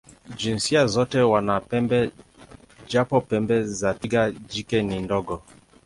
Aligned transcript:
Jinsia 0.37 0.87
zote 0.87 1.21
wana 1.21 1.59
pembe, 1.59 2.11
japo 2.89 3.21
pembe 3.21 3.63
za 3.63 3.93
twiga 3.93 4.31
jike 4.31 4.83
ni 4.83 4.99
ndogo. 4.99 5.43